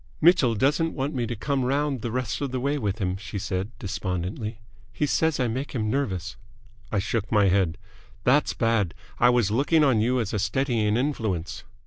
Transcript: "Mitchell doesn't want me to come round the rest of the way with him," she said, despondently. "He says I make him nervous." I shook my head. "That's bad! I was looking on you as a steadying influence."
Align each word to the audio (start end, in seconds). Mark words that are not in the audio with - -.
"Mitchell 0.19 0.55
doesn't 0.55 0.95
want 0.95 1.13
me 1.13 1.27
to 1.27 1.35
come 1.35 1.63
round 1.63 2.01
the 2.01 2.09
rest 2.11 2.41
of 2.41 2.49
the 2.51 2.59
way 2.59 2.79
with 2.79 2.97
him," 2.97 3.17
she 3.17 3.37
said, 3.37 3.69
despondently. 3.77 4.59
"He 4.91 5.05
says 5.05 5.39
I 5.39 5.47
make 5.47 5.73
him 5.73 5.91
nervous." 5.91 6.37
I 6.91 6.97
shook 6.97 7.31
my 7.31 7.49
head. 7.49 7.77
"That's 8.23 8.55
bad! 8.55 8.95
I 9.19 9.29
was 9.29 9.51
looking 9.51 9.83
on 9.83 10.01
you 10.01 10.19
as 10.19 10.33
a 10.33 10.39
steadying 10.39 10.97
influence." 10.97 11.65